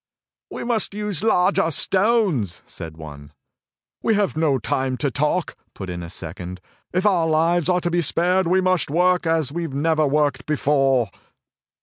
[0.49, 3.33] "We must use larger stones," said one.
[4.01, 6.59] "We have no time to talk," put in a second.
[6.91, 11.11] "If our lives are to be spared we must work as we never worked before."